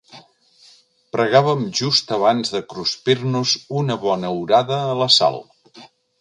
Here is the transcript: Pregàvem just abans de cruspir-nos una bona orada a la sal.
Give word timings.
Pregàvem 1.15 1.61
just 1.79 2.13
abans 2.17 2.53
de 2.55 2.61
cruspir-nos 2.71 3.53
una 3.83 3.99
bona 4.07 4.33
orada 4.41 4.81
a 4.95 4.97
la 5.03 5.11
sal. 5.19 5.39